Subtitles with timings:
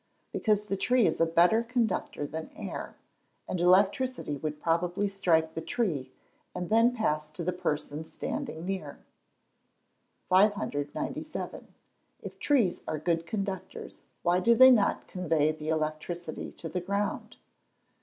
[0.31, 2.95] _Because the tree is a better conductor than air,
[3.47, 6.11] and electricity would probably strike the tree,
[6.55, 8.97] and then pass to the person standing near.
[10.27, 11.67] 597.
[12.25, 17.37] _If trees are good conductors, why do they not convey the electricity to the ground?